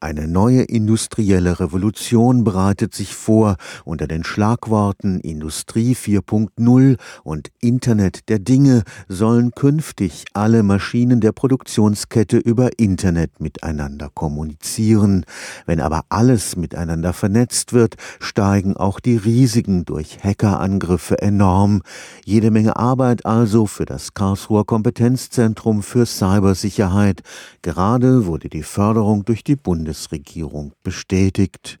Eine 0.00 0.28
neue 0.28 0.62
industrielle 0.62 1.58
Revolution 1.58 2.44
bereitet 2.44 2.94
sich 2.94 3.16
vor 3.16 3.56
unter 3.84 4.06
den 4.06 4.22
Schlagworten 4.22 5.18
Industrie 5.18 5.96
4.0 5.96 6.98
und 7.24 7.48
Internet 7.60 8.28
der 8.28 8.38
Dinge 8.38 8.84
sollen 9.08 9.50
künftig 9.56 10.26
alle 10.34 10.62
Maschinen 10.62 11.20
der 11.20 11.32
Produktionskette 11.32 12.36
über 12.36 12.78
Internet 12.78 13.40
miteinander 13.40 14.08
kommunizieren. 14.14 15.26
Wenn 15.66 15.80
aber 15.80 16.02
alles 16.10 16.54
miteinander 16.54 17.12
vernetzt 17.12 17.72
wird, 17.72 17.96
steigen 18.20 18.76
auch 18.76 19.00
die 19.00 19.16
Risiken 19.16 19.84
durch 19.84 20.22
Hackerangriffe 20.22 21.20
enorm. 21.20 21.82
Jede 22.24 22.52
Menge 22.52 22.76
Arbeit 22.76 23.26
also 23.26 23.66
für 23.66 23.84
das 23.84 24.14
Karlsruher 24.14 24.64
Kompetenzzentrum 24.64 25.82
für 25.82 26.06
Cybersicherheit. 26.06 27.22
Gerade 27.62 28.26
wurde 28.26 28.48
die 28.48 28.62
Förderung 28.62 29.24
durch 29.24 29.42
die 29.42 29.56
Bundes 29.56 29.87
Bundesregierung 29.88 30.72
bestätigt. 30.82 31.78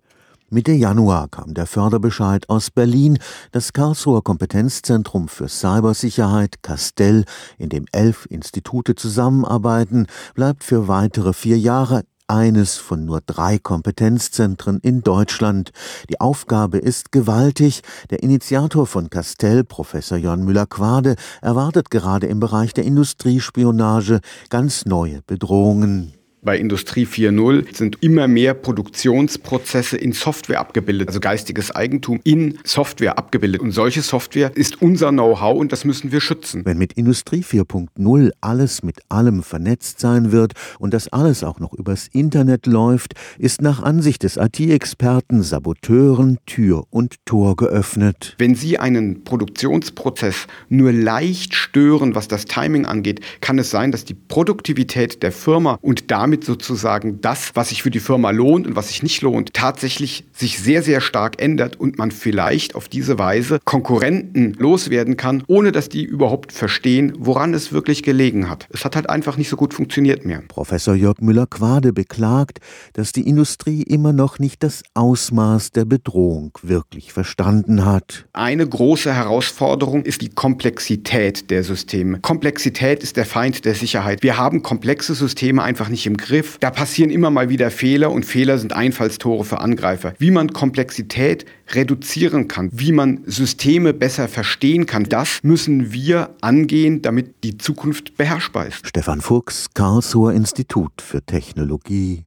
Mitte 0.48 0.72
Januar 0.72 1.28
kam 1.28 1.52
der 1.52 1.66
Förderbescheid 1.66 2.48
aus 2.48 2.70
Berlin. 2.70 3.18
Das 3.52 3.74
Karlsruher 3.74 4.22
Kompetenzzentrum 4.22 5.28
für 5.28 5.46
Cybersicherheit 5.46 6.62
Castell, 6.62 7.26
in 7.58 7.68
dem 7.68 7.84
elf 7.92 8.26
Institute 8.30 8.94
zusammenarbeiten, 8.94 10.06
bleibt 10.34 10.64
für 10.64 10.88
weitere 10.88 11.34
vier 11.34 11.58
Jahre 11.58 12.04
eines 12.28 12.76
von 12.76 13.04
nur 13.04 13.20
drei 13.20 13.58
Kompetenzzentren 13.58 14.80
in 14.80 15.02
Deutschland. 15.02 15.72
Die 16.08 16.18
Aufgabe 16.18 16.78
ist 16.78 17.12
gewaltig. 17.12 17.82
Der 18.08 18.22
Initiator 18.22 18.86
von 18.86 19.10
Castell, 19.10 19.64
Professor 19.64 20.16
Jörn 20.16 20.46
Müller-Quade, 20.46 21.16
erwartet 21.42 21.90
gerade 21.90 22.26
im 22.26 22.40
Bereich 22.40 22.72
der 22.72 22.84
Industriespionage 22.84 24.20
ganz 24.48 24.86
neue 24.86 25.20
Bedrohungen. 25.26 26.17
Bei 26.40 26.56
Industrie 26.56 27.04
4.0 27.04 27.76
sind 27.76 28.00
immer 28.00 28.28
mehr 28.28 28.54
Produktionsprozesse 28.54 29.96
in 29.96 30.12
Software 30.12 30.60
abgebildet, 30.60 31.08
also 31.08 31.18
geistiges 31.18 31.72
Eigentum 31.72 32.20
in 32.22 32.58
Software 32.64 33.18
abgebildet. 33.18 33.60
Und 33.60 33.72
solche 33.72 34.02
Software 34.02 34.52
ist 34.54 34.80
unser 34.80 35.10
Know-how 35.10 35.58
und 35.58 35.72
das 35.72 35.84
müssen 35.84 36.12
wir 36.12 36.20
schützen. 36.20 36.64
Wenn 36.64 36.78
mit 36.78 36.92
Industrie 36.92 37.42
4.0 37.42 38.30
alles 38.40 38.84
mit 38.84 38.98
allem 39.08 39.42
vernetzt 39.42 39.98
sein 39.98 40.30
wird 40.30 40.52
und 40.78 40.94
das 40.94 41.08
alles 41.08 41.42
auch 41.42 41.58
noch 41.58 41.72
übers 41.72 42.06
Internet 42.12 42.66
läuft, 42.66 43.14
ist 43.38 43.60
nach 43.60 43.82
Ansicht 43.82 44.22
des 44.22 44.36
IT-Experten 44.36 45.42
Saboteuren 45.42 46.38
Tür 46.46 46.84
und 46.90 47.16
Tor 47.24 47.56
geöffnet. 47.56 48.36
Wenn 48.38 48.54
Sie 48.54 48.78
einen 48.78 49.24
Produktionsprozess 49.24 50.46
nur 50.68 50.92
leicht 50.92 51.54
stören, 51.54 52.14
was 52.14 52.28
das 52.28 52.44
Timing 52.44 52.86
angeht, 52.86 53.20
kann 53.40 53.58
es 53.58 53.70
sein, 53.70 53.90
dass 53.90 54.04
die 54.04 54.14
Produktivität 54.14 55.22
der 55.24 55.32
Firma 55.32 55.78
und 55.82 56.10
damit 56.12 56.27
damit 56.28 56.44
sozusagen 56.44 57.22
das, 57.22 57.52
was 57.54 57.70
sich 57.70 57.82
für 57.82 57.90
die 57.90 58.00
Firma 58.00 58.32
lohnt 58.32 58.66
und 58.66 58.76
was 58.76 58.88
sich 58.88 59.02
nicht 59.02 59.22
lohnt, 59.22 59.54
tatsächlich 59.54 60.26
sich 60.34 60.58
sehr, 60.58 60.82
sehr 60.82 61.00
stark 61.00 61.40
ändert 61.40 61.80
und 61.80 61.96
man 61.96 62.10
vielleicht 62.10 62.74
auf 62.74 62.86
diese 62.86 63.18
Weise 63.18 63.60
Konkurrenten 63.64 64.52
loswerden 64.58 65.16
kann, 65.16 65.42
ohne 65.46 65.72
dass 65.72 65.88
die 65.88 66.04
überhaupt 66.04 66.52
verstehen, 66.52 67.14
woran 67.16 67.54
es 67.54 67.72
wirklich 67.72 68.02
gelegen 68.02 68.50
hat. 68.50 68.66
Es 68.70 68.84
hat 68.84 68.94
halt 68.94 69.08
einfach 69.08 69.38
nicht 69.38 69.48
so 69.48 69.56
gut 69.56 69.72
funktioniert 69.72 70.26
mehr. 70.26 70.42
Professor 70.48 70.94
Jörg 70.94 71.16
Müller-Quade 71.22 71.94
beklagt, 71.94 72.58
dass 72.92 73.12
die 73.12 73.26
Industrie 73.26 73.82
immer 73.82 74.12
noch 74.12 74.38
nicht 74.38 74.62
das 74.62 74.82
Ausmaß 74.92 75.70
der 75.70 75.86
Bedrohung 75.86 76.52
wirklich 76.60 77.14
verstanden 77.14 77.86
hat. 77.86 78.26
Eine 78.34 78.68
große 78.68 79.14
Herausforderung 79.14 80.02
ist 80.02 80.20
die 80.20 80.28
Komplexität 80.28 81.48
der 81.48 81.64
Systeme. 81.64 82.20
Komplexität 82.20 83.02
ist 83.02 83.16
der 83.16 83.24
Feind 83.24 83.64
der 83.64 83.74
Sicherheit. 83.74 84.22
Wir 84.22 84.36
haben 84.36 84.62
komplexe 84.62 85.14
Systeme 85.14 85.62
einfach 85.62 85.88
nicht 85.88 86.06
im 86.06 86.17
Griff. 86.18 86.58
Da 86.60 86.70
passieren 86.70 87.10
immer 87.10 87.30
mal 87.30 87.48
wieder 87.48 87.70
Fehler 87.70 88.10
und 88.12 88.26
Fehler 88.26 88.58
sind 88.58 88.74
Einfallstore 88.74 89.44
für 89.44 89.60
Angreifer. 89.60 90.12
Wie 90.18 90.30
man 90.30 90.52
Komplexität 90.52 91.46
reduzieren 91.70 92.48
kann, 92.48 92.70
wie 92.72 92.92
man 92.92 93.20
Systeme 93.26 93.92
besser 93.94 94.28
verstehen 94.28 94.86
kann, 94.86 95.04
das 95.04 95.40
müssen 95.42 95.92
wir 95.92 96.34
angehen, 96.40 97.02
damit 97.02 97.44
die 97.44 97.58
Zukunft 97.58 98.16
beherrschbar 98.16 98.66
ist. 98.66 98.86
Stefan 98.86 99.20
Fuchs, 99.20 99.68
Karlsruher 99.74 100.32
Institut 100.32 101.02
für 101.02 101.22
Technologie 101.22 102.16